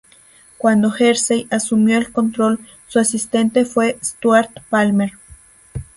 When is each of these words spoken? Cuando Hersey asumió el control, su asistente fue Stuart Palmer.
Cuando 0.57 0.91
Hersey 0.95 1.45
asumió 1.51 1.95
el 1.99 2.11
control, 2.11 2.59
su 2.87 2.97
asistente 2.97 3.65
fue 3.65 3.99
Stuart 4.03 4.49
Palmer. 4.67 5.11